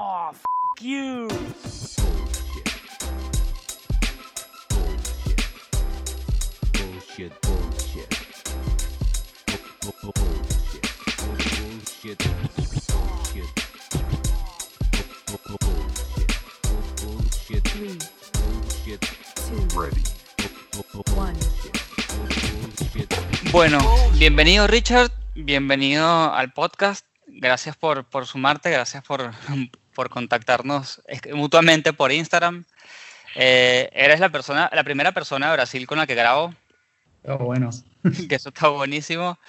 [0.00, 0.44] Oh, f
[0.80, 1.28] you.
[6.72, 8.08] Bullshit, bullshit.
[9.82, 10.86] Bu- bu- Bullshit.
[11.58, 12.18] Bullshit.
[12.88, 13.50] Bullshit.
[15.26, 16.30] Bu- bu- Bullshit.
[16.62, 17.64] Bu- Bullshit.
[17.64, 17.98] Three,
[18.38, 19.00] Bullshit.
[19.34, 20.02] two, Ready.
[20.72, 21.34] Bu- bu- bu- one.
[22.70, 23.52] Bullshit.
[23.52, 23.78] Bueno,
[24.18, 27.04] bienvenido Richard, bienvenido al podcast.
[27.26, 29.32] Gracias por, por sumarte, gracias por,
[29.98, 31.02] por contactarnos
[31.34, 32.64] mutuamente por Instagram.
[33.34, 36.54] Eh, eres la, persona, la primera persona de Brasil con la que grabo,
[37.24, 37.70] Oh, bueno.
[38.28, 39.40] que eso está buenísimo.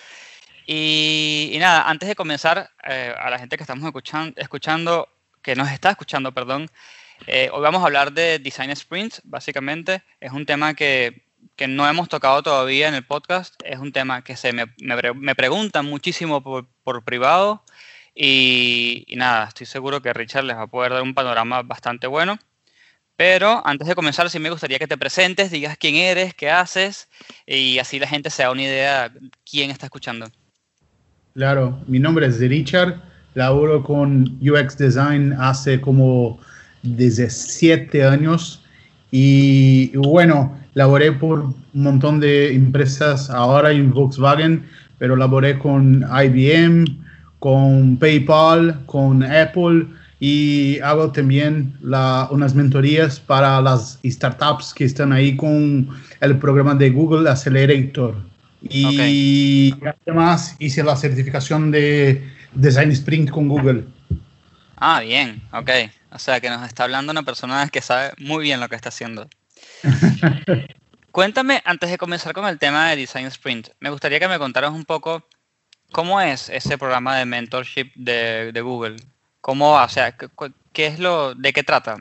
[0.66, 5.08] Y, y nada, antes de comenzar, eh, a la gente que estamos escuchan- escuchando,
[5.44, 6.68] que nos está escuchando, perdón,
[7.28, 10.02] eh, hoy vamos a hablar de Design Sprints, básicamente.
[10.20, 11.22] Es un tema que,
[11.56, 13.54] que no hemos tocado todavía en el podcast.
[13.64, 17.64] Es un tema que se me, me, me preguntan muchísimo por, por privado.
[18.22, 22.05] Y, y nada, estoy seguro que Richard les va a poder dar un panorama bastante
[22.05, 22.38] bueno.
[23.16, 27.08] Pero antes de comenzar, sí me gustaría que te presentes, digas quién eres, qué haces,
[27.47, 30.25] y así la gente se da una idea de quién está escuchando.
[31.34, 33.02] Claro, mi nombre es Richard,
[33.36, 36.40] laboro con UX Design hace como
[36.84, 38.66] 17 años
[39.12, 44.66] y bueno, laboré por un montón de empresas ahora en Volkswagen,
[44.97, 46.86] pero laboré con IBM,
[47.40, 49.88] con PayPal, con Apple
[50.20, 56.76] y hago también la- unas mentorías para las startups que están ahí con el programa
[56.76, 58.16] de Google Accelerator.
[58.62, 59.73] Y
[60.06, 63.86] además hice la certificación de Design Sprint con Google.
[64.76, 65.70] Ah, bien, ok.
[66.12, 68.90] O sea que nos está hablando una persona que sabe muy bien lo que está
[68.90, 69.30] haciendo.
[71.12, 74.72] Cuéntame, antes de comenzar con el tema de Design Sprint, me gustaría que me contaras
[74.72, 75.26] un poco
[75.92, 78.98] cómo es ese programa de mentorship de, de Google.
[79.42, 80.28] ¿Cómo, o sea, qué,
[80.73, 81.98] qué es lo, de qué trata?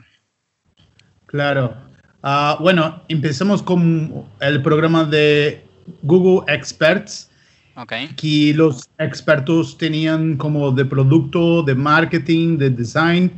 [1.25, 1.75] Claro.
[2.21, 5.65] Ah, bueno, empezamos con el programa de
[6.01, 7.29] Google Experts,
[7.75, 13.31] Ok, que los expertos tenían como de producto, de marketing, de design.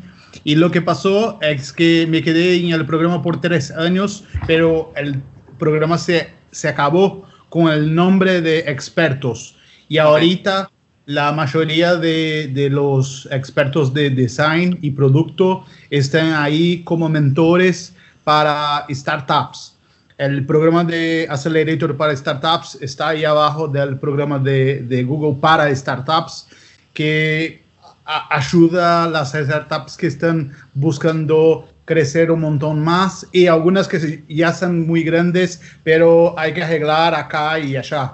[0.43, 4.91] Y lo que pasó es que me quedé en el programa por tres años, pero
[4.95, 5.21] el
[5.59, 9.55] programa se, se acabó con el nombre de expertos.
[9.91, 10.71] Y ahorita
[11.05, 17.93] la mayoría de, de los expertos de design y producto están ahí como mentores
[18.23, 19.75] para startups.
[20.17, 25.75] El programa de Accelerator para Startups está ahí abajo del programa de, de Google para
[25.75, 26.47] Startups,
[26.93, 27.61] que
[28.05, 34.23] a- ayuda a las startups que están buscando crecer un montón más y algunas que
[34.29, 38.13] ya son muy grandes, pero hay que arreglar acá y allá.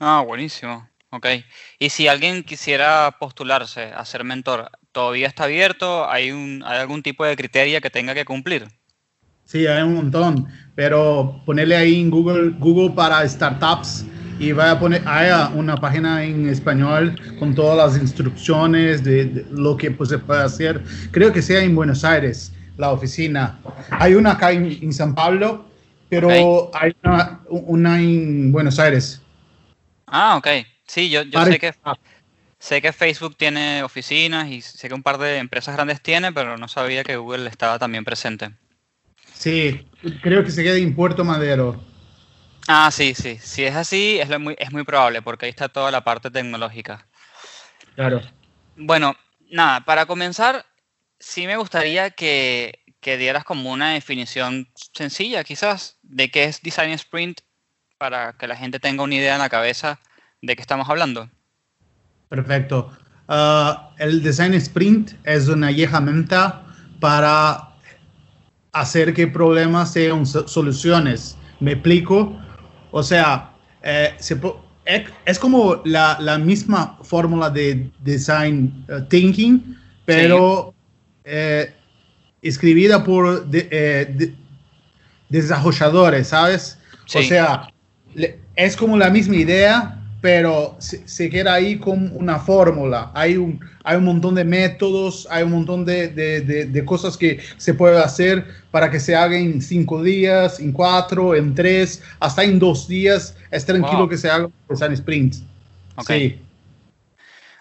[0.00, 0.86] Ah, buenísimo.
[1.10, 1.26] Ok.
[1.78, 6.08] Y si alguien quisiera postularse a ser mentor, ¿todavía está abierto?
[6.08, 8.68] ¿Hay, un, ¿Hay algún tipo de criterio que tenga que cumplir?
[9.44, 14.04] Sí, hay un montón, pero ponerle ahí en Google, Google para startups
[14.38, 19.46] y vaya a poner, hay una página en español con todas las instrucciones de, de
[19.50, 20.84] lo que pues, se puede hacer.
[21.10, 23.58] Creo que sea en Buenos Aires, la oficina.
[23.90, 25.64] Hay una acá en, en San Pablo,
[26.10, 29.22] pero hay una, una en Buenos Aires.
[30.06, 30.46] Ah, ok.
[30.88, 31.74] Sí, yo, sé que,
[32.58, 36.56] sé que Facebook tiene oficinas y sé que un par de empresas grandes tiene, pero
[36.56, 38.50] no sabía que Google estaba también presente.
[39.34, 39.86] Sí,
[40.22, 41.80] creo que se queda en Puerto Madero.
[42.66, 43.38] Ah, sí, sí.
[43.38, 46.30] Si es así, es, lo muy, es muy probable, porque ahí está toda la parte
[46.30, 47.06] tecnológica.
[47.94, 48.22] Claro.
[48.76, 49.14] Bueno,
[49.50, 50.64] nada, para comenzar,
[51.20, 56.92] sí me gustaría que, que dieras como una definición sencilla, quizás, de qué es Design
[56.92, 57.42] Sprint,
[57.98, 60.00] para que la gente tenga una idea en la cabeza
[60.42, 61.28] de qué estamos hablando.
[62.28, 62.90] Perfecto.
[63.26, 66.64] Ah, el Design Sprint es una herramienta
[67.00, 67.68] para
[68.72, 71.36] hacer que problemas sean so- soluciones.
[71.60, 72.38] ¿Me explico?
[72.90, 73.50] O sea,
[73.82, 74.38] eh, se
[75.26, 80.72] es, como la, la misma fórmula de Design eh, Thinking, pero
[81.24, 81.74] eh,
[82.40, 84.34] escribida por de- eh, de-
[85.28, 86.78] desarrolladores, ¿sabes?
[87.04, 87.24] O Sí.
[87.28, 87.68] sea,
[88.14, 93.10] le- es como la misma idea, pero se, se queda ahí con una fórmula.
[93.14, 97.16] Hay un, hay un montón de métodos, hay un montón de, de- de- de cosas
[97.16, 102.02] que se puede hacer para que se haga en cinco días, en cuatro, en tres,
[102.18, 103.36] hasta en dos días.
[103.50, 104.08] Es tranquilo Wow.
[104.08, 105.34] que se haga un design sprint.
[105.96, 106.06] Ok.
[106.10, 106.38] Sí.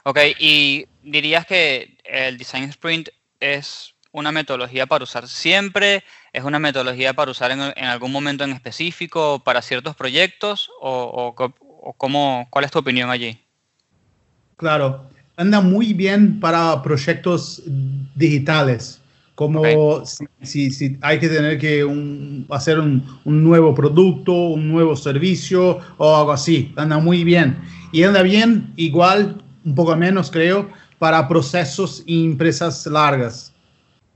[0.03, 3.09] Ok, y dirías que el Design Sprint
[3.41, 8.43] es una metodología para usar siempre, es una metodología para usar en, en algún momento
[8.45, 11.35] en específico para ciertos proyectos, o, o
[11.87, 13.39] o cómo, cuál es tu opinión allí?
[14.57, 15.05] Claro,
[15.37, 17.63] anda muy bien para proyectos
[18.15, 18.99] digitales,
[19.35, 24.67] como si, si- si hay que tener que un- hacer un, un nuevo producto, un
[24.67, 26.73] nuevo servicio o algo así.
[26.75, 27.57] Anda muy bien.
[27.93, 30.69] Y anda bien igual, un poco menos creo,
[30.99, 33.53] para procesos y empresas largas.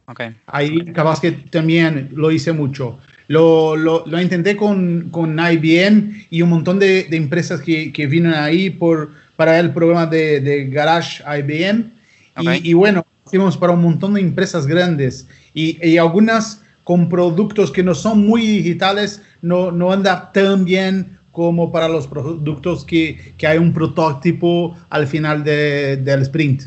[0.08, 3.00] Ok, Ahí capaz que también lo hice mucho.
[3.32, 8.06] Lo, lo, lo intenté con, con IBM y un montón de, de empresas que, que
[8.06, 11.92] vienen ahí por, para el programa de, de Garage IBM.
[12.40, 12.56] Y- Ok.
[12.64, 17.84] Y, bueno, hicimos para un montón de empresas grandes y, y algunas con productos que
[17.84, 23.48] no son muy digitales, no, no anda tan bien como para los productos que, que
[23.48, 26.64] hay un prototipo al final de- del sprint.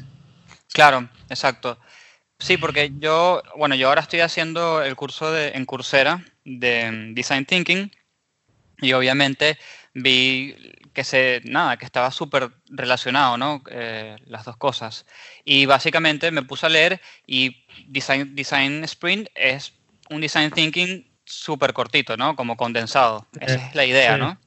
[0.73, 1.77] claro, exacto.
[2.39, 7.45] Sí, porque yo, bueno, yo ahora estoy haciendo el curso de, en Coursera de Design
[7.47, 7.91] Thinking
[8.79, 9.59] y obviamente
[9.95, 10.55] vi
[10.93, 13.63] que se, nada, que estaba súper relacionado, ¿no?
[13.71, 15.07] Eh, las dos cosas.
[15.45, 19.73] Y básicamente me puse a leer y Design, Design Sprint es
[20.11, 22.37] un Design Thinking súper cortito, ¿no?
[22.37, 23.27] Como condensado.
[23.41, 24.21] Esa es la idea, sí.
[24.21, 24.39] ¿no?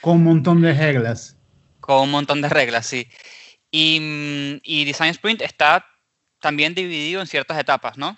[0.00, 1.36] Con un montón de reglas.
[1.80, 3.08] con un montón de reglas, sí.
[3.70, 5.86] Y, y Design Sprint está
[6.40, 8.16] también dividido en ciertas etapas, ¿no?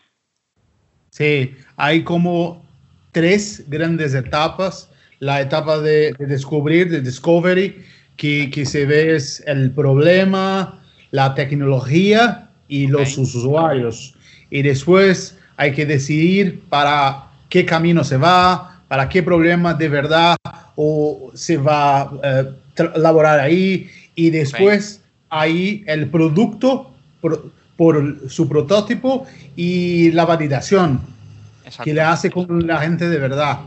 [1.10, 2.67] Sí, hay como
[3.18, 4.88] tres grandes etapas.
[5.18, 7.84] La etapa de, de descubrir, de discovery,
[8.16, 10.80] que, que se ve es el problema,
[11.10, 14.14] la tecnología y los usuarios.
[14.50, 20.36] Y después hay que decidir para qué camino se va, para qué problema de verdad
[20.76, 22.44] o se va a eh,
[22.94, 23.88] elaborar ahí.
[24.14, 29.26] Y después ahí el producto por, por su prototipo
[29.56, 31.17] y la validación
[31.68, 31.84] Exacto.
[31.84, 33.60] que le hace con la gente de verdad.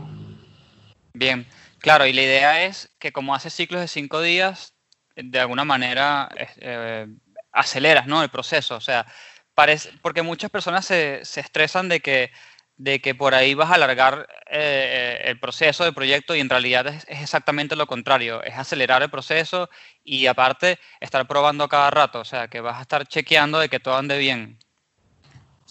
[1.14, 1.46] Bien,
[1.78, 4.74] claro, y la idea es que como hace ciclos de cinco días,
[5.14, 7.06] de alguna manera eh,
[7.52, 8.22] aceleras, ¿no?
[8.22, 9.06] El proceso, o sea,
[9.54, 12.32] parece, porque muchas personas se, se estresan de que,
[12.76, 16.88] de que por ahí vas a alargar eh, el proceso del proyecto y en realidad
[16.88, 19.70] es, es exactamente lo contrario, es acelerar el proceso
[20.02, 23.80] y aparte estar probando cada rato, o sea, que vas a estar chequeando de que
[23.80, 24.58] todo ande bien.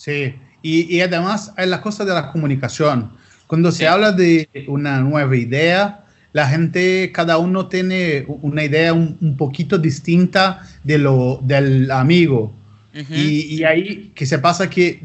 [0.04, 0.34] Sí,
[0.64, 3.12] y, y además hay la cosa de la comunicación.
[3.46, 3.80] Cuando Sí.
[3.80, 9.38] se habla de una nueva idea, la gente, cada uno tiene una idea un, un
[9.38, 12.52] poquito distinta de lo del amigo.
[13.00, 15.02] Ujú, y, y ahí que se pasa que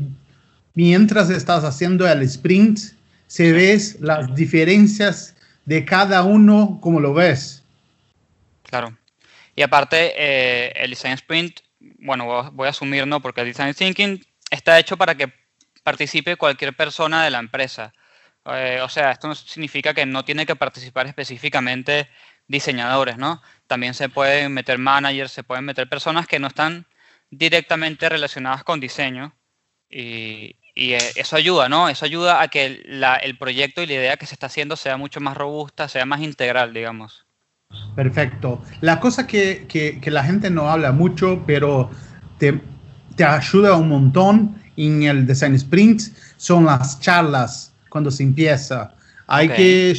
[0.74, 2.78] mientras estás haciendo el sprint,
[3.26, 5.34] se ves las diferencias
[5.66, 7.62] de cada uno como lo ves.
[8.62, 8.96] Claro.
[9.54, 11.60] Y aparte, eh, el Design Sprint,
[11.98, 13.20] bueno, voy a asumir, ¿no?
[13.20, 14.24] Porque el Design Thinking
[14.66, 15.32] está hecho para que
[15.84, 17.92] participe cualquier persona de la empresa.
[18.46, 22.08] Eh, o sea, esto no significa que no tiene que participar específicamente
[22.48, 23.40] diseñadores, ¿no?
[23.68, 26.84] También se pueden meter managers, se pueden meter personas que no están
[27.30, 29.36] directamente relacionadas con diseño.
[29.88, 31.88] Y, eh, eso ayuda, ¿no?
[31.88, 32.82] Eso ayuda a que
[33.22, 36.20] el proyecto y la idea que se está haciendo sea mucho más robusta, sea más
[36.22, 37.24] integral, digamos.
[37.94, 38.62] Perfecto.
[38.80, 41.90] La cosa que, que- que la gente no habla mucho, pero
[42.38, 42.60] te,
[43.16, 46.02] te ayuda un montón en el Design Sprint,
[46.36, 48.94] son las charlas cuando se empieza.
[49.26, 49.54] Hay, Ok.
[49.56, 49.98] que,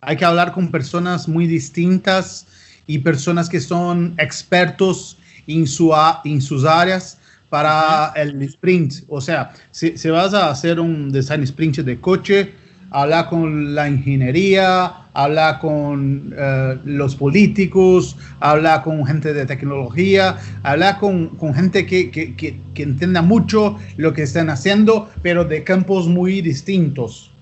[0.00, 2.46] hay que hablar con personas muy distintas
[2.86, 5.16] y personas que son expertos
[5.46, 5.94] en, su,
[6.24, 7.18] en sus áreas
[7.48, 8.94] para el sprint.
[9.08, 12.54] O sea, si, si vas a hacer un design sprint de coche,
[12.90, 20.96] habla con la ingeniería, habla con eh, los políticos, habla con gente de tecnología, habla
[20.98, 25.64] con, con gente que, que, que, que entienda mucho lo que están haciendo, pero de
[25.64, 27.32] campos muy distintos.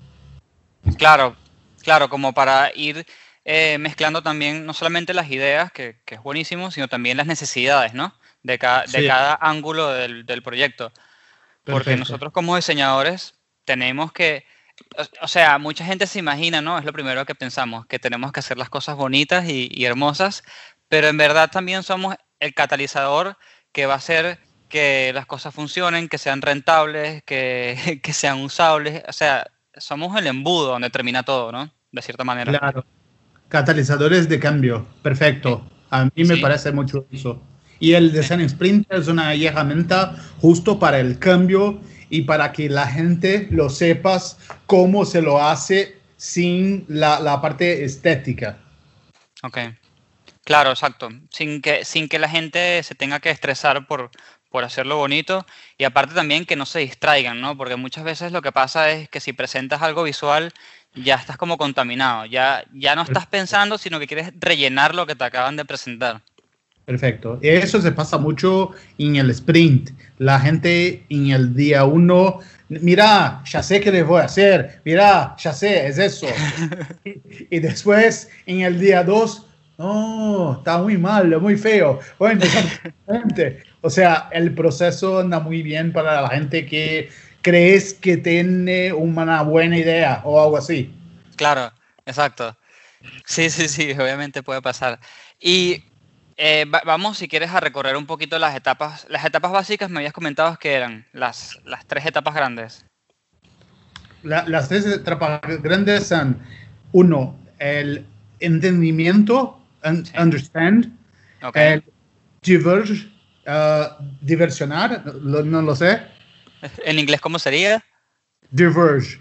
[0.97, 1.35] Claro,
[1.83, 3.05] claro, como para ir
[3.45, 7.93] eh, mezclando también no solamente las ideas, que, que es buenísimo, sino también las necesidades,
[7.93, 8.15] ¿no?
[8.41, 9.07] De, ca- de Sí.
[9.07, 10.91] cada ángulo del, del proyecto.
[11.63, 11.99] Porque Perfecto.
[11.99, 14.45] nosotros como diseñadores tenemos que,
[15.21, 16.77] o, sea, mucha gente se imagina, ¿no?
[16.77, 20.43] Es lo primero que pensamos, que tenemos que hacer las cosas bonitas y, y hermosas,
[20.87, 23.37] pero en verdad también somos el catalizador
[23.71, 29.03] que va a hacer que las cosas funcionen, que sean rentables, que, que sean usables,
[29.07, 31.71] o sea, somos el embudo donde termina todo, ¿no?
[31.91, 32.57] De cierta manera.
[32.57, 32.85] Claro.
[33.49, 34.85] Catalizadores de cambio.
[35.01, 35.69] Perfecto.
[35.89, 36.41] A mí me Sí.
[36.41, 37.41] parece mucho eso.
[37.79, 41.79] Y el design sprint es una herramienta justo para el cambio
[42.09, 47.83] y para que la gente lo sepas cómo se lo hace sin la, la parte
[47.83, 48.57] estética.
[49.43, 49.59] Ok.
[50.43, 51.09] Claro, exacto.
[51.29, 54.11] Sin que, sin que la gente se tenga que estresar por,
[54.49, 55.45] por hacerlo bonito
[55.77, 57.57] y aparte también que no se distraigan, ¿no?
[57.57, 60.53] Porque muchas veces lo que pasa es que si presentas algo visual
[60.95, 65.15] ya estás como contaminado, ya, ya no estás pensando, sino que quieres rellenar lo que
[65.15, 66.21] te acaban de presentar.
[66.87, 67.37] Perfecto.
[67.41, 69.89] Eso se pasa mucho en el sprint.
[70.19, 72.39] La gente en el día uno,
[72.69, 76.27] mira, ya sé qué les voy a hacer, mira, ya sé, es eso.
[77.03, 79.45] y, después en el día dos,
[79.77, 81.99] no, está muy mal, muy feo.
[82.19, 83.63] Voy a empezar diferente.
[83.81, 87.09] O sea, el proceso anda muy bien para la gente que
[87.41, 90.95] crees que tiene una buena idea o algo así.
[91.35, 91.69] Claro,
[92.05, 92.55] exacto.
[93.25, 95.01] Sí, sí, sí, obviamente puede pasar.
[95.41, 95.83] Y
[96.37, 99.05] eh, va- vamos, si quieres, a recorrer un poquito las etapas.
[99.09, 102.85] Las etapas básicas me habías comentado que eran las, las tres etapas grandes.
[104.23, 106.39] La- las tres etapas grandes son,
[106.91, 108.05] uno, el
[108.39, 110.13] entendimiento, un- Sí.
[110.17, 110.91] understand,
[111.43, 111.55] Ok.
[111.55, 111.83] el
[112.41, 113.07] diverge,
[113.47, 116.01] uh, diversionar, lo- no lo sé,
[116.83, 117.83] En inglés, ¿cómo sería?
[118.49, 119.19] diverge.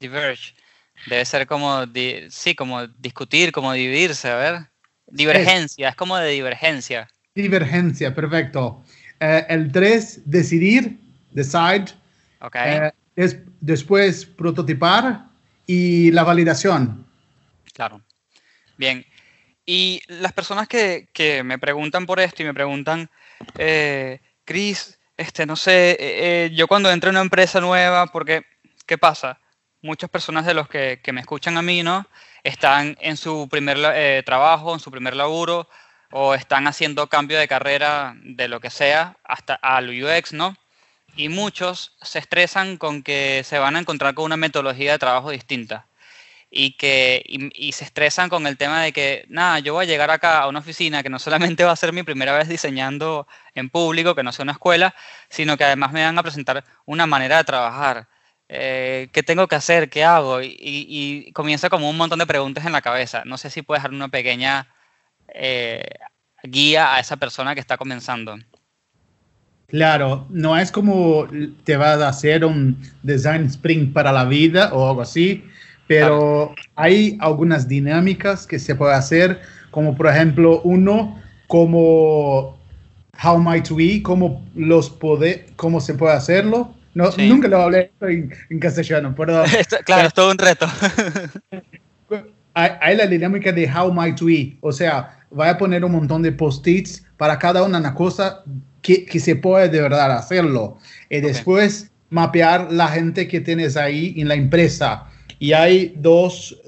[0.00, 0.54] Diverge.
[1.06, 4.67] Debe ser como, di- sí, como discutir, como dividirse, a ver.
[5.10, 7.08] Divergencia, es como de divergencia.
[7.34, 8.82] Divergencia, perfecto.
[9.20, 10.98] Eh, el 3, decidir,
[11.30, 11.86] decide.
[12.40, 12.56] Ok.
[12.56, 15.24] Eh, des- después, prototipar
[15.66, 17.06] y la validación.
[17.74, 18.00] Claro.
[18.76, 19.04] Bien.
[19.66, 23.10] Y las personas que, que me preguntan por esto y me preguntan,
[23.58, 28.42] eh, Chris, este, no sé, eh, yo cuando entro en una empresa nueva, porque,
[28.86, 29.38] ¿qué pasa?
[29.82, 32.06] Muchas personas de los que, que me escuchan a mí, ¿no?
[32.48, 35.68] Están en su primer eh, trabajo, en su primer laburo,
[36.10, 40.56] o están haciendo cambio de carrera de lo que sea hasta al UX, ¿no?
[41.14, 45.30] Y muchos se estresan con que se van a encontrar con una metodología de trabajo
[45.30, 45.88] distinta
[46.50, 49.88] y que y, y se estresan con el tema de que, nada, yo voy a
[49.88, 53.26] llegar acá a una oficina que no solamente va a ser mi primera vez diseñando
[53.54, 54.94] en público, que no sea una escuela,
[55.28, 58.08] sino que además me van a presentar una manera de trabajar.
[58.48, 59.90] Eh, ¿Qué tengo que hacer?
[59.90, 60.40] ¿Qué hago?
[60.42, 63.22] Y, y- y comienza como un montón de preguntas en la cabeza.
[63.26, 64.68] No sé si puedes dar una pequeña
[65.34, 65.84] eh,
[66.44, 68.36] guía a esa persona que está comenzando.
[69.66, 71.26] Claro, no es como
[71.64, 75.44] te vas a hacer un design sprint para la vida o algo así,
[75.86, 79.40] pero hay algunas dinámicas que se puede hacer,
[79.70, 82.56] como por ejemplo uno, como
[83.22, 86.74] How Might We, cómo los poder, cómo se puede hacerlo.
[86.98, 87.28] No, Sí.
[87.28, 89.46] Nunca lo hablé en, en castellano, perdón.
[89.56, 90.66] Esto- claro, es todo un reto.
[92.54, 96.32] hay, la dinámica de how might we, o sea, voy a poner un montón de
[96.32, 98.42] post-its para cada una una cosa
[98.82, 100.78] que, que se puede de verdad hacerlo.
[101.08, 105.04] Y después mapear la gente que tienes ahí en la empresa.
[105.38, 106.60] Y hay dos,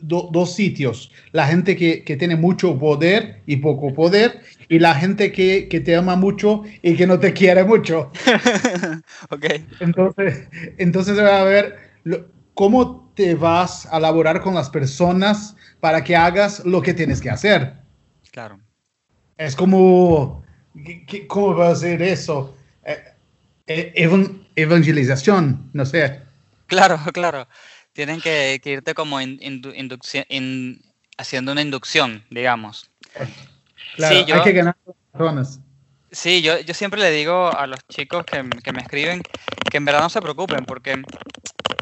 [0.00, 4.94] do- dos sitios, la gente que, que tiene mucho poder y poco poder, y la
[4.94, 8.10] gente que, que te ama mucho y que no te quiere mucho.
[9.30, 9.44] ok.
[9.80, 16.02] Entonces, entonces va a ver lo- cómo te vas a laborar con las personas para
[16.04, 17.74] que hagas lo que tienes que hacer.
[18.32, 18.58] Claro.
[19.36, 20.42] Es como,
[20.84, 22.56] ¿qué- qué- ¿cómo va a ser eso?
[22.84, 22.96] Eh,
[23.66, 26.20] eh, evan- evangelización, no sé.
[26.66, 27.46] Claro, claro.
[27.98, 30.80] Tienen que, que irte como in- in-
[31.16, 32.88] haciendo una inducción, digamos.
[33.96, 34.76] Claro, Sí, yo- hay que ganar
[35.10, 35.58] personas.
[36.12, 39.20] Sí, yo, yo siempre le digo a los chicos que, que me escriben
[39.68, 41.02] que en verdad no se preocupen porque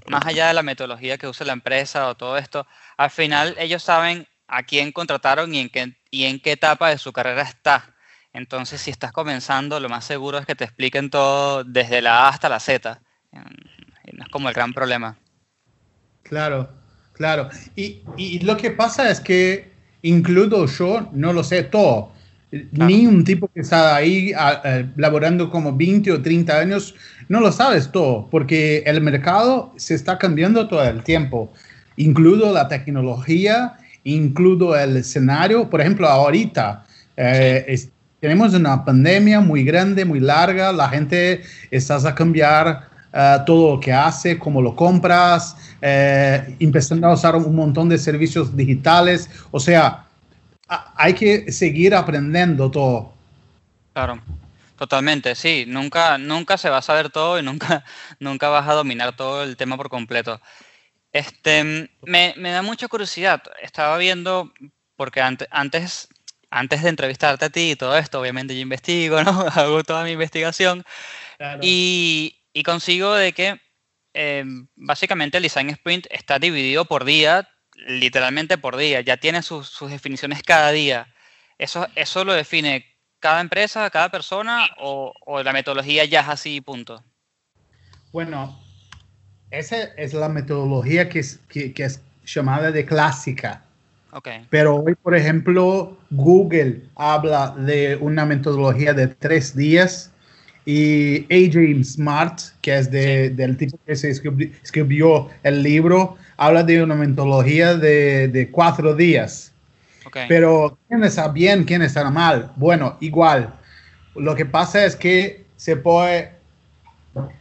[0.07, 3.83] más allá de la metodología que use la empresa o todo esto, al final ellos
[3.83, 7.95] saben a quién contrataron y en qué, y en qué etapa de su carrera está.
[8.33, 12.29] Entonces, si estás comenzando, lo más seguro es que te expliquen todo desde la A
[12.31, 13.03] hasta la Z.
[13.33, 15.19] No es como el gran problema.
[16.29, 16.69] Claro,
[17.13, 17.49] claro.
[17.77, 19.71] Y, y lo que pasa es que
[20.03, 22.13] incluso yo no lo sé todo.
[22.73, 26.95] Ni un tipo que está ahí a- a- laborando como 20 o 30 años,
[27.29, 31.53] no lo sabes todo, porque el mercado se está cambiando todo el tiempo.
[31.97, 35.69] Incluso la tecnología, incluso el escenario.
[35.69, 36.85] Por ejemplo, ahorita
[37.17, 37.91] eh, es-
[38.21, 40.73] tenemos una pandemia muy grande, muy larga.
[40.73, 47.07] La gente está a cambiar eh, todo lo que hace, cómo lo compras, eh, empezando
[47.07, 49.31] a usar un montón de servicios digitales.
[49.51, 50.05] O sea,
[50.69, 53.13] a- hay que seguir aprendiendo todo.
[53.95, 54.21] Claro,
[54.77, 55.65] totalmente, sí.
[55.67, 57.85] Nunca, nunca se va a saber todo y nunca,
[58.21, 60.41] nunca vas a dominar todo el tema por completo.
[61.13, 63.43] Este, me, me da mucha curiosidad.
[63.63, 64.53] Estaba viendo,
[64.97, 66.09] porque ante- antes,
[66.51, 69.41] antes de entrevistarte a ti y todo esto, obviamente yo investigo, ¿no?
[69.55, 70.85] Hago toda mi investigación
[71.63, 73.61] y, y consigo de que
[74.15, 74.43] eh,
[74.77, 77.47] básicamente el Design Sprint está dividido por día,
[77.87, 79.03] literalmente por día.
[79.03, 81.07] Ya tiene sus, sus definiciones cada día.
[81.59, 82.87] Eso, eso lo define
[83.21, 87.05] cada empresa, cada persona o, o la metodología ya es así, punto.
[88.11, 88.59] Bueno,
[89.51, 93.67] esa es la metodología que es, que, que es llamada de clásica.
[94.13, 94.29] Ok.
[94.49, 100.11] Pero hoy, por ejemplo, Google habla de una metodología de tres días
[100.67, 106.63] y AJ Smart, que es de- del tipo que se escribi- escribió el libro, habla
[106.65, 109.53] de una metodología de, de cuatro días.
[110.05, 110.19] Ok.
[110.29, 112.51] Pero ¿quién está bien, quién está mal?
[112.57, 113.55] Bueno, igual.
[114.17, 116.33] Lo que pasa es que se puede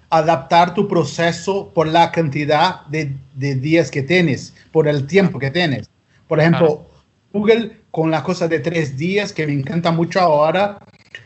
[0.10, 5.51] adaptar tu proceso por la cantidad de, de días que tienes, por el tiempo que
[5.51, 5.89] tienes.
[6.27, 6.88] Por ejemplo,
[7.34, 10.77] Google con la cosa de tres días, que me encanta mucho ahora,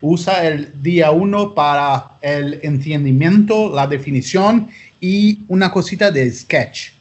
[0.02, 4.70] usa el día uno para el entendimiento, la definición
[5.00, 6.92] y una cosita de sketch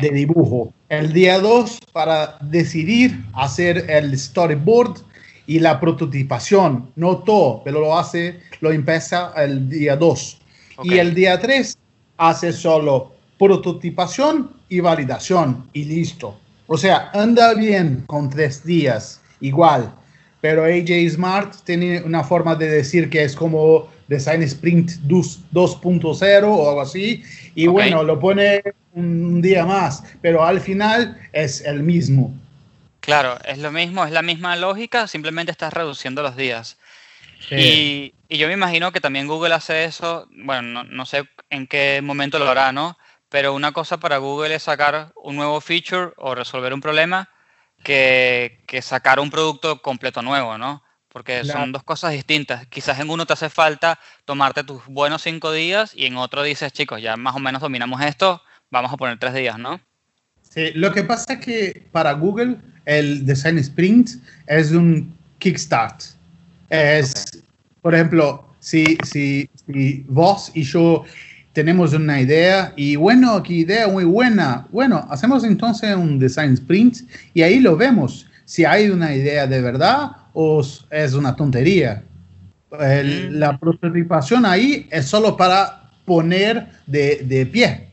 [0.00, 0.72] de dibujo.
[0.88, 5.00] El día 2 para decidir hacer el storyboard
[5.46, 6.90] y la prototipación.
[6.96, 10.38] No todo, pero lo hace, lo empieza el día 2.
[10.76, 10.86] Ok.
[10.86, 11.76] Y el día 3
[12.16, 16.38] hace solo prototipación y validación y listo.
[16.66, 19.94] O sea, anda bien con tres días, igual.
[20.44, 26.44] Pero AJ Smart tiene una forma de decir que es como Design Sprint 2 2.0
[26.44, 27.24] o algo así.
[27.54, 32.30] Y bueno, lo pone un día más, pero al final es el mismo.
[33.00, 36.76] Claro, es lo mismo, es la misma lógica, simplemente estás reduciendo los días.
[37.50, 41.66] Y, y yo me imagino que también Google hace eso, bueno, no, no sé en
[41.66, 42.98] qué momento lo hará, ¿no?
[43.30, 47.30] Pero una cosa para Google es sacar un nuevo feature o resolver un problema
[47.84, 50.82] que, que sacar un producto completo nuevo, ¿no?
[51.08, 51.60] Porque Claro.
[51.60, 52.66] son dos cosas distintas.
[52.66, 56.72] Quizás en uno te hace falta tomarte tus buenos cinco días y en otro dices,
[56.72, 59.80] chicos, ya más o menos dominamos esto, vamos a poner tres días, ¿no?
[60.42, 64.10] Sí, lo que pasa es que para Google el Design Sprint
[64.46, 66.02] es un kickstart.
[66.68, 67.44] Es,
[67.80, 71.04] por ejemplo, si, si, si vos y yo
[71.54, 74.66] tenemos una idea y bueno, qué idea muy buena.
[74.70, 76.98] Bueno, hacemos entonces un Design Sprint
[77.32, 78.26] y ahí lo vemos.
[78.44, 82.02] Si hay una idea de verdad o es una tontería.
[82.78, 83.34] El- Mm.
[83.38, 87.88] La prototipación ahí es solo para poner de, de pie.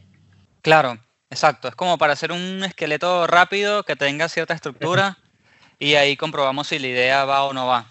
[0.63, 0.97] Claro,
[1.29, 1.67] exacto.
[1.69, 5.17] Es como para hacer un esqueleto rápido que tenga cierta estructura
[5.79, 7.85] y ahí comprobamos si la idea va o no va.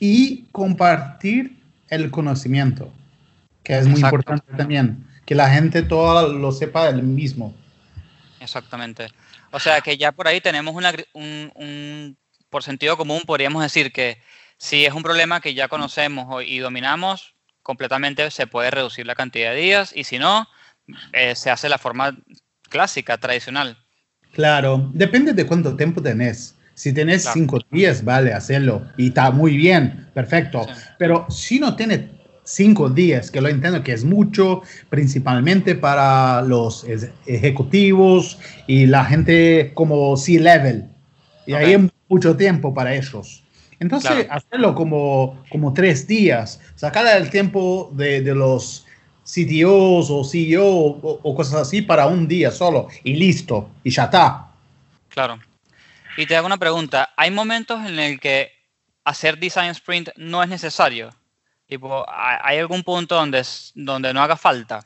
[0.00, 1.56] y compartir
[1.88, 2.92] el conocimiento,
[3.66, 4.16] que es muy Exacto.
[4.16, 7.52] importante también, que la gente toda lo sepa el mismo.
[8.40, 9.08] Exactamente.
[9.50, 12.16] O sea que ya por ahí tenemos una un, un-
[12.48, 14.22] por sentido común, podríamos decir que
[14.56, 19.50] si es un problema que ya conocemos y dominamos, completamente se puede reducir la cantidad
[19.50, 20.46] de días y si no,
[21.12, 22.16] eh, se hace la forma
[22.70, 23.76] clásica, tradicional.
[24.32, 26.54] Claro, depende de cuánto tiempo tenés.
[26.74, 27.34] Si tenés Claro.
[27.34, 28.86] cinco días, vale, hacerlo.
[28.96, 30.64] Y está muy bien, perfecto.
[30.72, 30.80] Sí.
[30.98, 32.00] Pero si no tienes
[32.46, 36.86] cinco días, que lo entiendo que es mucho, principalmente para los
[37.26, 40.84] ejecutivos y la gente como C-level.
[41.44, 41.84] Y ahí Ok.
[41.84, 43.42] es mucho tiempo para ellos.
[43.78, 44.32] Entonces, Claro.
[44.32, 48.86] hacerlo como, como tres días, sacar el tiempo de, de los
[49.24, 54.04] CTOs o CEO o, o cosas así para un día solo y listo, y ya
[54.04, 54.46] está.
[55.08, 55.38] Claro.
[56.16, 57.10] Y te hago una pregunta.
[57.16, 58.50] ¿Hay momentos en el que
[59.04, 61.10] hacer design sprint no es necesario?
[61.66, 63.42] Tipo, ¿hay algún punto donde,
[63.74, 64.84] donde no haga falta?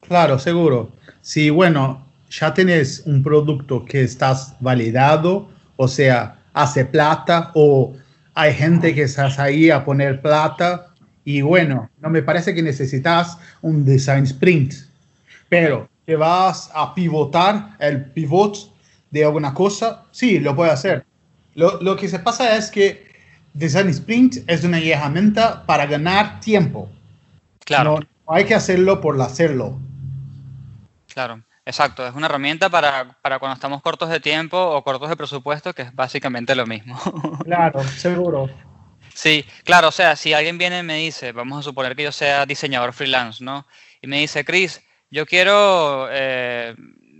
[0.00, 0.90] Claro, seguro.
[1.20, 7.94] Si, bueno, ya tienes un producto que estás validado, o sea, hace plata o
[8.34, 10.88] hay gente que estás ahí a poner plata
[11.24, 14.74] y bueno, no me parece que necesitas un design sprint,
[15.48, 18.72] pero que vas a pivotar el pivot
[19.10, 21.04] de alguna cosa, sí, lo puede hacer.
[21.54, 23.05] Lo, lo que se pasa es que
[23.56, 26.90] design sprint es una herramienta para ganar tiempo.
[27.64, 28.00] Claro.
[28.00, 29.78] No, no hay que hacerlo por hacerlo.
[31.12, 32.06] Claro, exacto.
[32.06, 35.82] Es una herramienta para, para cuando estamos cortos de tiempo o cortos de presupuesto, que
[35.82, 36.98] es básicamente lo mismo.
[37.44, 38.50] Claro, seguro.
[39.14, 42.12] Sí, claro, o sea, si alguien viene y me dice, vamos a suponer que yo
[42.12, 43.66] sea diseñador freelance, ¿no?
[44.02, 46.74] Y me dice, Chris, yo quiero, eh,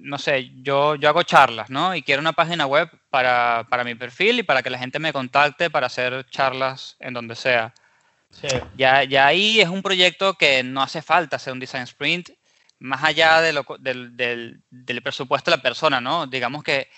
[0.07, 1.95] no sé, yo, yo hago charlas, ¿no?
[1.95, 5.13] Y quiero una página web para, para mi perfil y para que la gente me
[5.13, 7.75] contacte para hacer charlas en donde sea.
[8.77, 12.31] Ya, ya ahí es un proyecto que no hace falta hacer un design sprint,
[12.79, 16.27] más allá de lo co- del, del- del presupuesto de la persona, ¿no?
[16.27, 16.89] Digamos que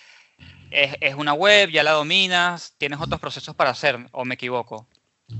[0.71, 4.87] es, es una web, ya la dominas, tienes otros procesos para hacer, o me equivoco.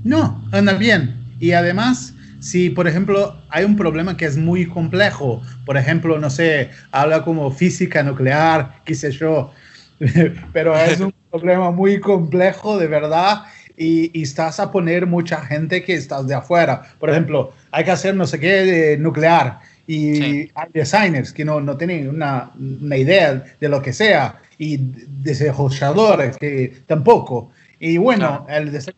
[0.03, 1.15] No, anda bien.
[1.39, 6.29] Y además, si por ejemplo hay un problema que es muy complejo, por ejemplo, no
[6.29, 9.51] sé, habla como física nuclear, qué sé yo,
[10.53, 13.43] pero es un problema muy complejo de verdad
[13.77, 16.83] y, y estás a poner mucha gente que estás de afuera.
[16.99, 20.51] Por ejemplo, hay que hacer no sé qué de nuclear Y Sí.
[20.55, 24.77] hay designers que no, no tienen una, una idea de lo que sea y
[25.23, 27.51] desarrolladores que tampoco.
[27.79, 28.95] Y bueno, el Design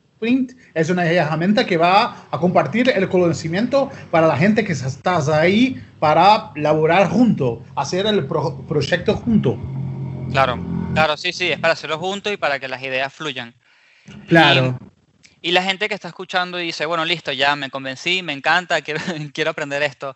[0.75, 5.81] Es una herramienta que va a compartir el conocimiento para la gente que estás ahí
[5.99, 9.57] para laborar junto, hacer el pro- proyecto junto.
[10.31, 10.59] Claro,
[10.93, 13.55] claro, sí, sí, es para hacerlo juntos y para que las ideas fluyan.
[14.27, 14.77] Claro.
[15.41, 18.79] Y la gente que está escuchando y dice, bueno, listo, ya me convencí, me encanta,
[18.83, 19.01] quiero,
[19.33, 20.15] quiero aprender esto.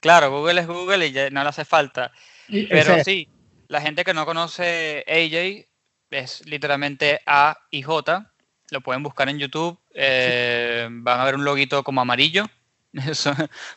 [0.00, 2.10] Claro, Google es Google y ya no le hace falta.
[2.48, 3.28] Y Pero ese- sí,
[3.68, 5.64] la gente que no conoce AJ
[6.10, 8.32] es literalmente A y J.
[8.72, 9.78] Lo pueden buscar en YouTube.
[9.94, 12.46] eh, van a ver un loguito como amarillo.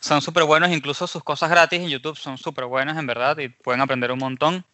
[0.00, 3.48] Son súper buenos, incluso sus cosas gratis en YouTube son súper buenas, en verdad, y
[3.48, 4.64] pueden aprender un montón.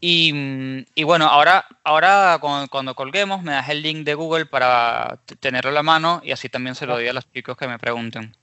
[0.00, 5.20] Y, y bueno, ahora, ahora cuando, cuando colguemos, me das el link de Google para
[5.40, 7.78] tenerlo a la mano y así también se lo doy a los chicos que me
[7.78, 8.36] pregunten.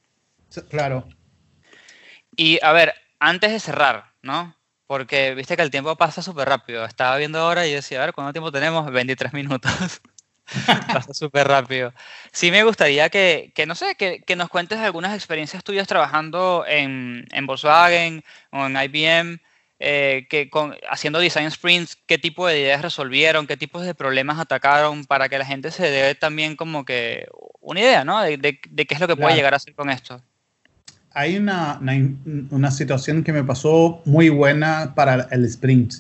[0.69, 1.07] Claro.
[2.36, 4.55] Y a ver, antes de cerrar, ¿no?
[4.88, 6.84] Porque viste que el tiempo pasa súper rápido.
[6.86, 8.91] Estaba viendo ahora y decía, a ver, ¿cuánto tiempo tenemos?
[8.91, 10.01] 23 minutos.
[10.93, 11.93] pasa súper rápido.
[12.31, 16.65] Sí me gustaría que, que no sé, que, que nos cuentes algunas experiencias tuyas trabajando
[16.67, 19.39] en, en Volkswagen o en IBM,
[19.84, 24.39] eh, que con, haciendo design sprints, qué tipo de ideas resolvieron, qué tipos de problemas
[24.39, 27.26] atacaron, para que la gente se dé también como que
[27.60, 28.22] una idea, ¿no?
[28.22, 29.36] De, de- de qué es lo que puede Claro.
[29.38, 30.22] llegar a hacer con esto.
[31.13, 31.94] hay una, una,
[32.52, 35.94] una situación que me pasó muy buena para el sprint.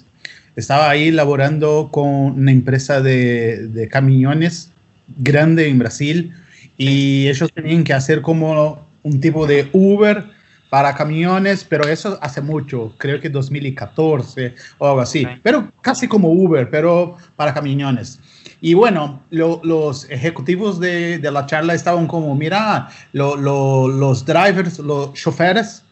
[0.55, 4.71] Estaba ahí laborando con una empresa de, de camiones
[5.17, 6.33] grande en Brasil
[6.77, 10.23] y ellos tenían que hacer como un tipo de Uber
[10.71, 15.31] para camiones, pero eso hace mucho, creo que 2014 o algo así, Ok.
[15.43, 18.21] pero casi como Uber, pero para camiones.
[18.61, 24.25] Y bueno, lo- los ejecutivos de, de la charla estaban como, mira, lo- lo- los
[24.25, 25.83] drivers, los choferes,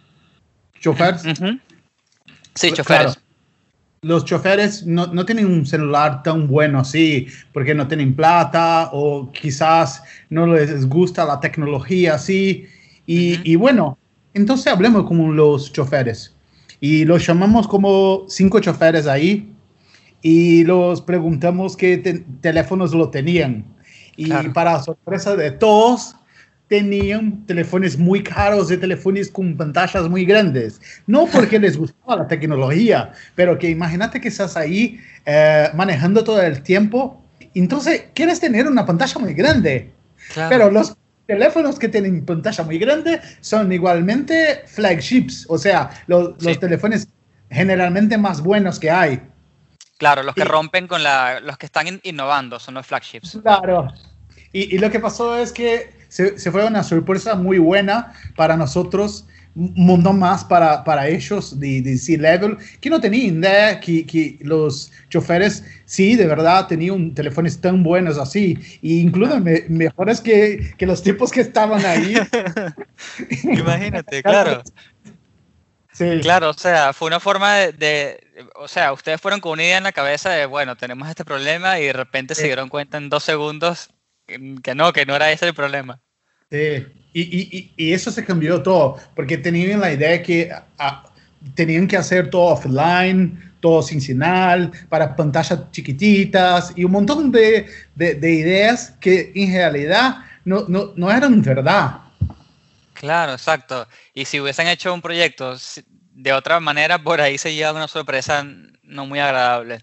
[0.80, 1.60] choferes, Ujú.
[2.56, 2.76] Sí, Claro.
[2.78, 3.20] choferes.
[4.02, 9.30] los choferes no, no tienen un celular tan bueno así porque no tienen plata o
[9.34, 12.66] quizás no les gusta la tecnología así.
[13.06, 13.42] Y, Ujú.
[13.44, 13.98] y bueno,
[14.34, 16.36] entonces hablemos con los choferes.
[16.82, 19.52] Y los llamamos como cinco choferes ahí
[20.22, 23.66] y los preguntamos qué te- teléfonos lo tenían.
[24.16, 24.54] Y Claro.
[24.54, 26.16] para sorpresa de todos,
[26.68, 30.80] tenían teléfonos muy caros de teléfonos con pantallas muy grandes.
[31.08, 36.42] No porque les gustaba la tecnología, pero que imagínate que estás ahí eh, manejando todo
[36.42, 37.24] el tiempo.
[37.56, 39.92] Entonces, quieres tener una pantalla muy grande.
[40.34, 40.50] Claro.
[40.50, 40.96] Pero los
[41.34, 46.56] teléfonos que tienen pantalla muy grande son igualmente flagships, o sea, lo- los Sí.
[46.58, 47.08] teléfonos
[47.52, 49.22] generalmente más buenos que hay.
[50.00, 53.38] Claro, los que Y- rompen con la, los que están in- innovando son los flagships.
[53.44, 53.94] Claro.
[54.52, 58.58] Y, y lo que pasó es que se, se fue una sorpresa muy buena para
[58.58, 59.28] nosotros,
[59.60, 64.38] un montón más para, para ellos de, de C-Level, que no tenían idea que, que
[64.42, 70.74] los choferes, sí, de verdad, tenían teléfonos tan buenos así, e incluso me- mejores que,
[70.78, 72.16] que los tipos que estaban ahí.
[73.44, 74.64] Imagínate, claro.
[75.92, 78.20] Sí, Claro, o sea, fue una forma de, de-
[78.56, 81.80] o sea, ustedes fueron con una idea en la cabeza de, bueno, tenemos este problema
[81.80, 82.48] y de repente se Sí.
[82.48, 83.90] dieron cuenta en dos segundos
[84.64, 86.00] que no, que no era ese el problema.
[86.52, 91.04] Sí, y, y- y- eso se cambió todo, porque tenían la idea que ah,
[91.56, 97.68] tenían que hacer todo offline, todo sin señal, para pantallas chiquititas y un montón de,
[97.96, 101.98] de- de ideas que en realidad no, no, no eran verdad.
[102.94, 103.88] Claro, exacto.
[104.14, 105.56] Y si hubiesen hecho un proyecto
[106.14, 108.46] de otra manera, por ahí se lleva una sorpresa
[108.84, 109.80] no muy agradable.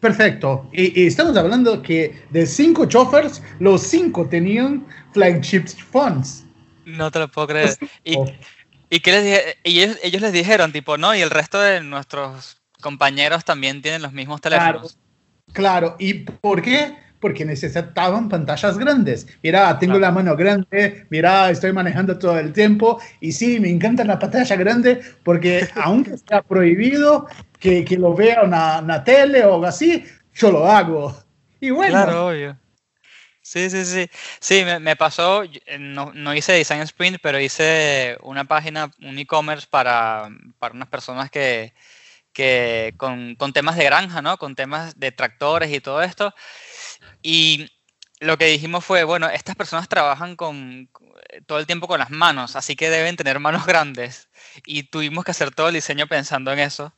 [0.00, 0.68] Perfecto.
[0.72, 6.44] Y, y estamos hablando que de cinco chauffeurs, los cinco tenían flagship phones.
[6.84, 7.76] No te lo puedo creer.
[8.04, 8.26] ¿Y, Oh,
[8.90, 9.56] y qué les dije?
[9.64, 14.02] Y ellos, ellos les dijeron, tipo, no, y el resto de nuestros compañeros también tienen
[14.02, 14.98] los mismos teléfonos.
[15.52, 16.96] Claro, ¿y por qué?
[17.20, 19.26] Porque necesitaban pantallas grandes.
[19.42, 20.00] Mira, tengo Claro.
[20.00, 24.56] la mano grande, mira, estoy manejando todo el tiempo y sí, me encanta la pantalla
[24.56, 27.26] grande porque aunque está prohibido
[27.60, 31.16] que, que lo vea una, una tele o algo así, yo lo hago.
[31.60, 32.58] Y bueno, Claro, obvio.
[33.52, 34.10] Sí, sí, sí.
[34.40, 39.66] Sí, me, pasó, eh, no, no hice Design Sprint, pero hice una página, un e-commerce
[39.68, 41.74] para, para unas personas que,
[42.32, 44.38] que con, con temas de granja, ¿no?
[44.38, 46.34] Con temas de tractores y todo esto.
[47.22, 47.70] Y
[48.20, 50.90] lo que dijimos fue, bueno, estas personas trabajan con
[51.46, 54.28] todo el tiempo con las manos, así que deben tener manos grandes.
[54.66, 56.94] Y tuvimos que hacer todo el diseño pensando en eso.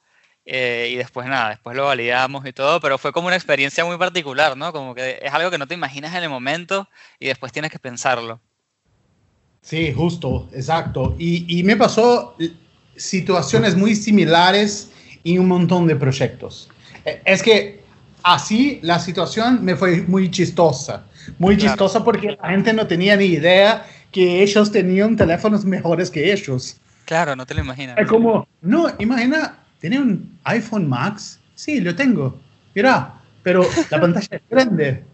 [0.47, 3.97] Eh, y después nada, después lo validamos y todo, pero fue como una experiencia muy
[3.97, 4.73] particular, ¿no?
[4.73, 7.79] Como que es algo que no te imaginas en el momento y después tienes que
[7.79, 8.41] pensarlo.
[9.63, 11.15] Sí, justo, exacto.
[11.19, 12.37] Y, y me pasó
[12.97, 14.91] situaciones muy similares
[15.23, 16.69] y un montón de proyectos.
[17.05, 17.83] Eh, Es que
[18.23, 21.07] así la situación me fue muy chistosa.
[21.39, 21.71] Muy Claro.
[21.71, 26.77] chistosa porque la gente no tenía ni idea que ellos tenían teléfonos mejores que ellos.
[27.07, 27.97] Claro, no te lo imaginas.
[27.99, 31.39] Es como, no, imagina, ¿tiene un iPhone Max?
[31.55, 32.41] Sí, lo tengo.
[32.75, 35.05] Mira, pero la pantalla es grande.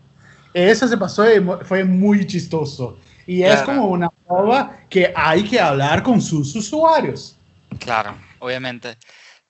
[0.54, 1.24] Eso se pasó
[1.64, 2.96] fue muy chistoso.
[3.26, 3.66] Y es Claro.
[3.66, 7.35] como una prueba que hay que hablar con sus usuarios.
[7.80, 8.96] Claro, obviamente.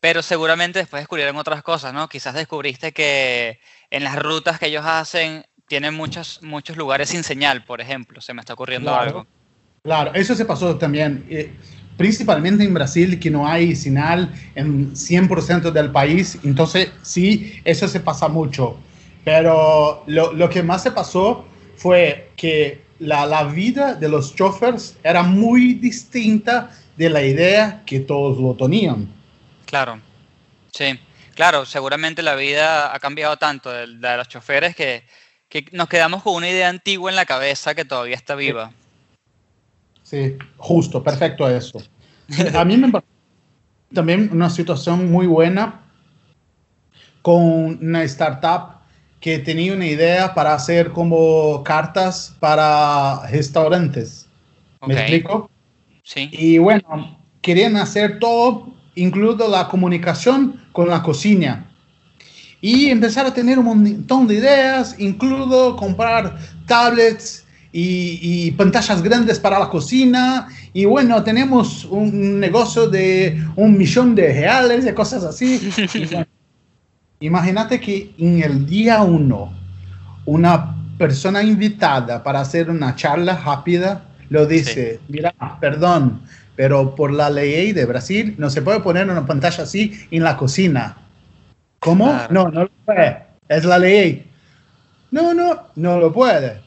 [0.01, 2.09] Pero seguramente después descubrieron otras cosas, ¿no?
[2.09, 7.63] Quizás descubriste que en las rutas que ellos hacen tienen muchos, muchos lugares sin señal,
[7.65, 8.23] por ejemplo.
[8.23, 9.07] Se me está ocurriendo Claro.
[9.07, 9.27] algo.
[9.83, 11.51] Claro, eso se pasó también, eh,
[12.01, 16.39] principalmente en Brasil, que no hay señal en 100% del país.
[16.43, 18.79] Entonces, sí, eso se pasa mucho.
[19.23, 21.45] Pero lo, que más se pasó
[21.77, 28.39] fue que la, vida de los choferes era muy distinta de la idea que todos
[28.39, 29.07] lo tenían.
[29.67, 30.01] Claro,
[30.73, 30.99] sí.
[31.35, 35.05] Claro, seguramente la vida ha cambiado tanto de, de los choferes que
[35.73, 38.73] nos quedamos con una idea antigua en la cabeza que todavía está viva.
[40.11, 41.81] Sí, justo, perfecto eso.
[42.59, 43.07] A mí me pasó
[43.95, 45.83] también una situación muy buena
[47.23, 48.81] con una startup
[49.21, 54.27] que tenía una idea para hacer como cartas para restaurantes.
[54.85, 55.49] ¿Me explico?
[56.03, 61.71] Sí, Y bueno, querían hacer todo, incluido la comunicación con la cocina.
[62.61, 67.40] Y empezar a tener un montón de ideas, incluido comprar tablets
[67.73, 70.49] y, y pantallas grandes para la cocina.
[70.73, 75.73] Y bueno, tenemos un negocio de un millón de reales, de cosas así.
[75.95, 76.27] Y bueno,
[77.21, 79.53] imagínate que en el día uno,
[80.27, 86.23] una persona invitada para hacer una charla rápida lo dice, mira, perdón,
[86.55, 90.37] pero por la ley de Brasil no se puede poner una pantalla así en la
[90.37, 90.99] cocina.
[91.81, 92.05] ¿Cómo?
[92.05, 92.33] Claro.
[92.33, 93.23] No, no lo puede.
[93.49, 94.27] Es la ley.
[95.11, 96.61] No, no, no lo puede.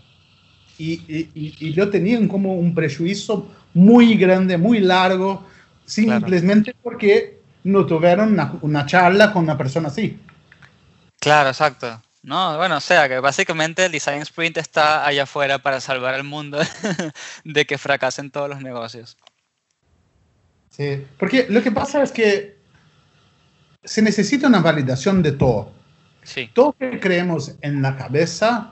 [0.77, 5.45] Y, y, y- y yo tenía como un prejuicio muy grande, muy largo,
[5.85, 10.19] simplemente porque no tuvieron una, una charla con una persona así.
[11.19, 12.01] claro, exacto.
[12.21, 16.23] No, bueno, o sea que básicamente el Design Sprint está allá afuera para salvar al
[16.23, 16.57] mundo
[17.43, 19.17] de que fracasen todos los negocios.
[20.69, 22.57] Sí, porque lo que pasa es que
[23.83, 25.71] se necesita una validación de todo.
[26.23, 28.71] Sí, Todo que creemos en la cabeza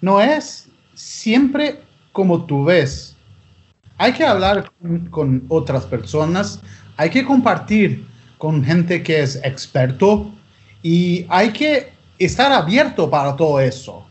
[0.00, 0.67] no es
[0.98, 1.80] siempre
[2.12, 3.14] como tú ves.
[3.98, 4.70] Hay que hablar
[5.10, 6.60] con, otras personas,
[6.96, 8.04] hay que compartir
[8.36, 10.32] con gente que es experto
[10.82, 14.04] y hay que estar abierto para todo eso.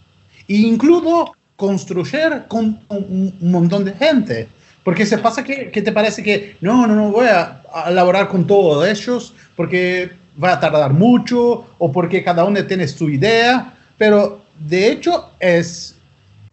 [0.47, 4.47] E incluso construir con un, montón de gente.
[4.83, 8.87] Porque se pasa que, te parece que no, no, no voy a elaborar con todos
[8.87, 14.91] ellos porque va a tardar mucho o porque cada uno tiene su idea, pero de
[14.91, 15.96] hecho es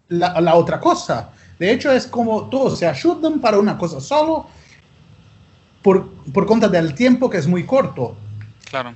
[0.08, 1.30] la, la otra cosa.
[1.58, 4.48] De hecho es como todos se ayudan para una cosa solo
[5.82, 8.16] por, por cuenta del tiempo que es muy corto.
[8.70, 8.94] Claro.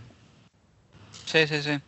[1.25, 1.79] Sí, sí, sí.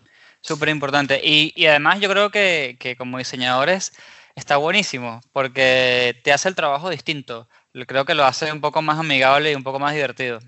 [0.40, 1.20] Súper importante.
[1.22, 3.92] Y, y además yo creo que, que como diseñadores
[4.37, 7.48] está buenísimo porque te hace el trabajo distinto.
[7.87, 10.40] Creo que lo hace un poco más amigable y un poco más divertido.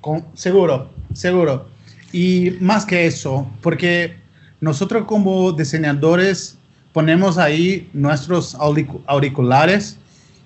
[0.00, 1.68] Con- seguro, seguro.
[2.12, 4.16] Y más que eso, porque
[4.60, 6.58] nosotros como diseñadores
[6.94, 9.98] ponemos ahí nuestros auricu- auriculares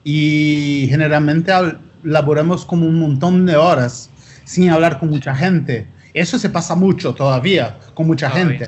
[0.02, 4.10] y generalmente al- laboramos como un montón de horas
[4.44, 5.86] sin hablar con mucha gente.
[6.14, 8.58] Eso se pasa mucho todavía con mucha Todavía.
[8.60, 8.66] gente.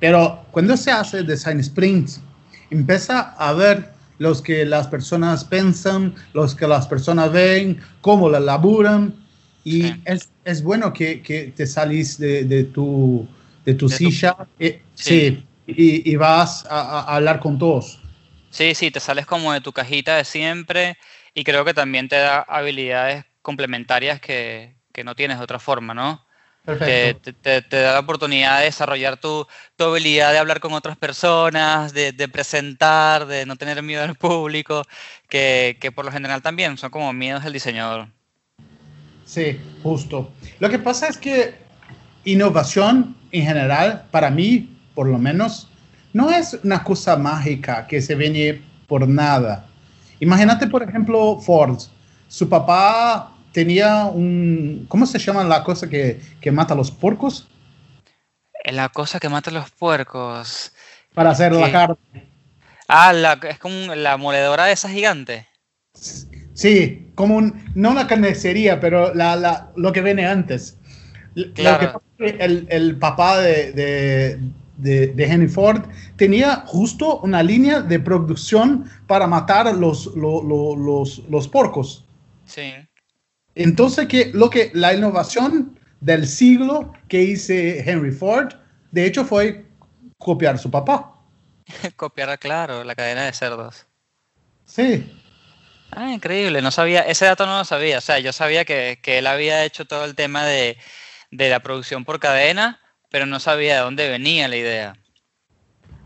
[0.00, 2.20] Pero cuando se hace design sprints,
[2.70, 8.40] empieza a ver los que las personas piensan, los que las personas ven, cómo la
[8.40, 9.14] laburan.
[9.62, 9.94] Y Sí.
[10.06, 13.28] es, es bueno que, que te salís de, de tu,
[13.66, 15.04] de tu De tu- silla eh, Sí.
[15.36, 18.00] sí, y, y vas a, hablar con todos.
[18.50, 20.98] Sí, sí, te sales como de tu cajita de siempre
[21.34, 25.94] y creo que también te da habilidades complementarias que, que no tienes de otra forma,
[25.94, 26.24] ¿no?
[26.64, 27.20] Que Perfecto.
[27.22, 30.96] te, te- te da la oportunidad de desarrollar tu, tu habilidad de hablar con otras
[30.96, 34.82] personas, de, de presentar, de no tener miedo al público,
[35.28, 38.08] que, que por lo general también son como miedos del diseñador.
[39.24, 40.32] Sí, justo.
[40.58, 41.54] Lo que pasa es que
[42.24, 45.68] innovación en general, para mí, por lo menos,
[46.12, 49.66] no es una cosa mágica que se viene por nada.
[50.20, 51.78] Imagínate, por ejemplo, Ford.
[52.28, 54.86] Su papá tenía un...
[54.88, 57.48] ¿Cómo se llama la cosa que, que mata a los porcos?
[58.64, 60.72] Es la cosa que mata a los puercos.
[61.14, 61.96] Para hacer la carne.
[62.88, 65.46] Ah, la, es como la moledora de esa gigante.
[66.54, 70.76] Sí, como un, no una carnicería, pero la, la- lo que viene antes.
[71.34, 72.02] Lo Claro.
[72.18, 74.40] que el, el papá de, de,
[74.80, 75.82] de- de Henry Ford
[76.16, 82.04] tenía justo una línea de producción para matar los, lo- lo- los, los porcos.
[82.44, 82.72] Sí.
[83.54, 88.54] Entonces, que, lo que, la innovación del siglo que hice Henry Ford,
[88.90, 89.66] de hecho, fue
[90.18, 91.14] copiar a su papá.
[91.96, 93.86] Copiar, claro, la cadena de cerdos.
[94.64, 95.16] Sí,
[95.92, 99.18] Ah, increíble, no sabía, ese dato no lo sabía, o sea, yo sabía que, que
[99.18, 100.76] él había hecho todo el tema de,
[101.32, 104.94] de la producción por cadena, pero no sabía de dónde venía la idea.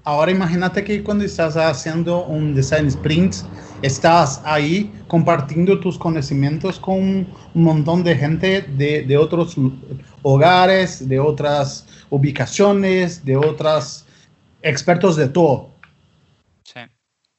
[0.06, 3.36] Ahora imagínate que cuando estás haciendo un design sprint,
[3.80, 9.56] estás ahí compartiendo tus conocimientos con un montón de gente de, de otros
[10.22, 14.04] hogares, de otras ubicaciones, de otros
[14.60, 15.70] expertos de todo.
[16.64, 16.80] Sí,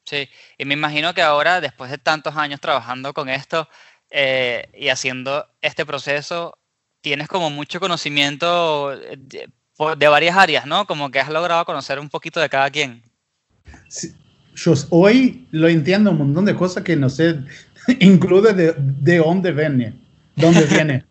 [0.03, 3.69] sí, y me imagino que ahora, después de tantos años trabajando con esto
[4.09, 6.57] eh, y haciendo este proceso,
[7.05, 9.47] tienes como mucho conocimiento de,
[9.97, 10.87] de varias áreas, ¿no?
[10.87, 13.03] Como que has logrado conocer un poquito de cada quien.
[13.87, 14.11] Sí,
[14.55, 17.35] Yo hoy lo entiendo un montón de cosas que no sé,
[17.99, 19.93] incluye de, de dónde viene.
[20.35, 21.05] ¿Dónde viene?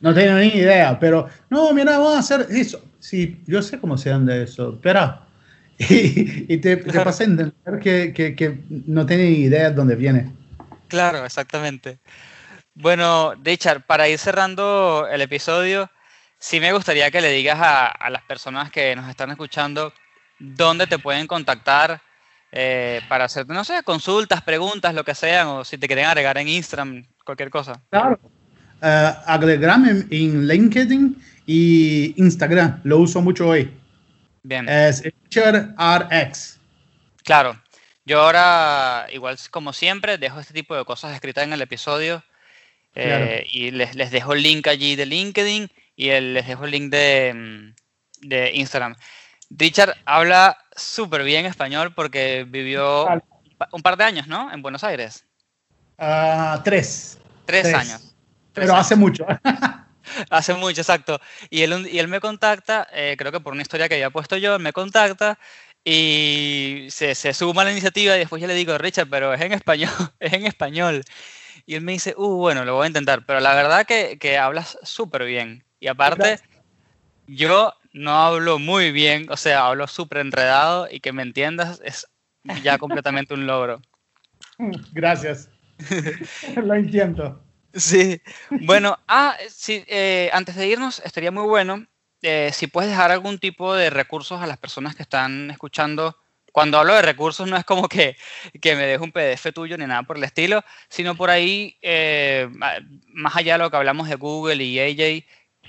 [0.00, 2.84] No tengo ni idea, pero no, mira, vamos a hacer eso.
[2.98, 5.26] Sí, yo sé cómo se anda eso, espera.
[5.88, 7.04] Y, y te, te Claro.
[7.04, 10.30] pasa a entender que, que, que no tiene ni idea de dónde viene.
[10.88, 12.00] Claro, exactamente.
[12.74, 15.90] Bueno, Richard, para ir cerrando el episodio,
[16.38, 19.92] sí me gustaría que le digas a, a las personas que nos están escuchando
[20.38, 22.00] dónde te pueden contactar
[22.52, 26.36] eh, para hacer, no sé, consultas, preguntas, lo que sean, o si te quieren agregar
[26.38, 27.80] en Instagram, cualquier cosa.
[27.90, 28.18] Claro.
[28.82, 33.72] Eh, agregarme en, en LinkedIn y Instagram, lo uso mucho hoy.
[34.42, 34.68] Bien.
[34.68, 36.58] Es Richard RX.
[37.22, 37.60] Claro,
[38.04, 42.24] yo ahora, igual como siempre, dejo este tipo de cosas escritas en el episodio
[42.94, 46.70] eh, y les, les dejo el link allí de LinkedIn y el- les dejo el
[46.72, 48.96] link de, mm, de Instagram.
[49.50, 53.20] Richard habla súper bien español porque vivió un
[53.58, 54.52] pa- un par de años, ¿no?
[54.52, 55.24] En Buenos Aires.
[55.98, 57.18] Ah, tres.
[57.44, 57.74] Tres, Tres.
[57.74, 58.00] años.
[58.52, 58.86] Tres Pero años.
[58.86, 59.26] hace mucho.
[60.30, 61.20] Hace mucho, exacto.
[61.50, 64.36] Y él, y él me contacta, eh, creo que por una historia que había puesto
[64.36, 65.38] yo, él me contacta
[65.84, 69.40] y se, se suma a la iniciativa y después yo le digo, Richard, pero es
[69.40, 71.04] en español, es en español.
[71.70, 74.36] Y él me dice, uh, bueno, lo voy a intentar, pero la verdad que, que
[74.36, 75.62] hablas súper bien.
[75.78, 76.50] Y aparte, Gracias.
[77.28, 82.08] yo no hablo muy bien, o sea, hablo súper enredado y que me entiendas es
[82.64, 83.80] ya completamente un logro.
[84.92, 85.48] Gracias.
[86.56, 87.40] Lo entiendo.
[87.72, 88.20] Sí,
[88.62, 91.86] bueno, ah, sí, eh, antes de irnos, estaría muy bueno
[92.20, 96.16] eh, si puedes dejar algún tipo de recursos a las personas que están escuchando.
[96.52, 98.16] Cuando hablo de recursos no es como que,
[98.60, 102.48] que me deje un PDF tuyo ni nada por el estilo, sino por ahí, eh,
[103.08, 105.24] más allá de lo que hablamos de Google y AJ,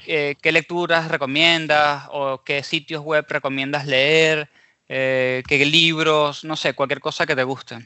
[0.07, 4.49] eh, ¿qué lecturas recomiendas o qué sitios web recomiendas leer?
[4.89, 6.43] Eh, ¿Qué libros?
[6.43, 7.77] No sé, cualquier cosa que te guste.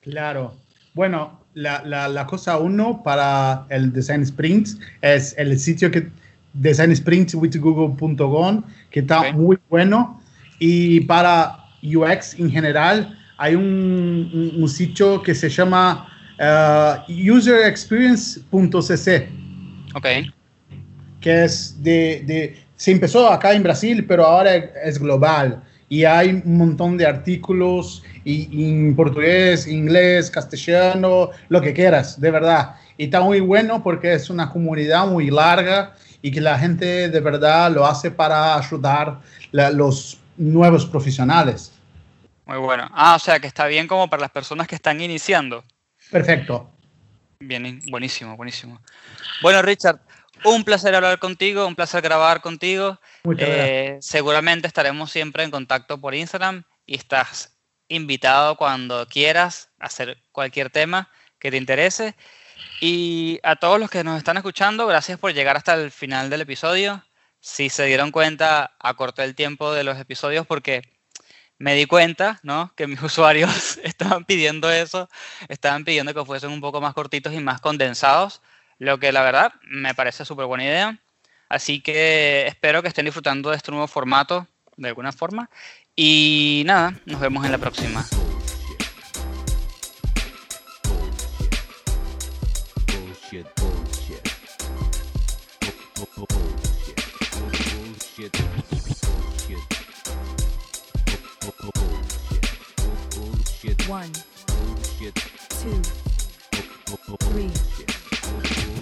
[0.00, 0.56] Claro.
[0.94, 6.08] Bueno, la, la, la cosa uno para el Design Sprints es el sitio que
[6.54, 9.32] designsprintswithgoogle.com, que está Ok.
[9.34, 10.20] muy bueno.
[10.58, 16.06] Y para UX en general, hay un, un- un sitio que se llama
[16.38, 19.28] eh, userexperience.cc,
[19.94, 20.06] Ok,
[21.20, 25.62] que es de, de- Se empezó acá en Brasil, pero ahora es, es global.
[25.88, 32.18] Y hay un montón de artículos y, y en portugués, inglés, castellano, lo que quieras,
[32.20, 32.74] de verdad.
[32.96, 37.20] Y está muy bueno porque es una comunidad muy larga y que la gente de
[37.20, 39.20] verdad lo hace para ayudar
[39.58, 41.71] a los nuevos profesionales.
[42.52, 42.86] Muy bueno.
[42.92, 45.64] Ah, o sea que está bien como para las personas que están iniciando.
[46.10, 46.70] Perfecto.
[47.40, 48.78] Bien, buenísimo, buenísimo.
[49.40, 50.00] Bueno, Richard,
[50.44, 53.00] un placer hablar contigo, un placer grabar contigo.
[53.24, 53.68] Muchas gracias.
[53.68, 57.56] Eh, seguramente estaremos siempre en contacto por Instagram y estás
[57.88, 62.14] invitado cuando quieras a hacer cualquier tema que te interese.
[62.82, 66.42] Y a todos los que nos están escuchando, gracias por llegar hasta el final del
[66.42, 67.02] episodio.
[67.40, 70.82] Si se dieron cuenta, acorté el tiempo de los episodios porque
[71.62, 72.72] me di cuenta, ¿no?
[72.74, 75.08] Que mis usuarios estaban pidiendo eso,
[75.48, 78.42] estaban pidiendo que fuesen un poco más cortitos y más condensados,
[78.78, 80.98] lo que la verdad me parece súper buena idea.
[81.48, 85.48] Así que espero que estén disfrutando de este nuevo formato de alguna forma.
[85.94, 88.04] Y nada, nos vemos en la próxima.
[103.62, 103.88] Bullshit.
[103.88, 104.10] One,
[104.48, 105.14] Bullshit.
[105.14, 105.82] two,
[107.20, 107.50] three.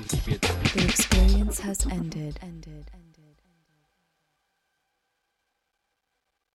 [0.00, 0.40] Bullshit.
[0.72, 2.38] The experience has ended.
[2.40, 2.90] Ended.
[2.90, 2.99] Ended.